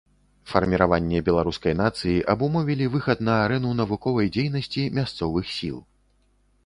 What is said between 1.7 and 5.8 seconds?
нацыі абумовілі выхад на арэну навуковай дзейнасці мясцовых сіл.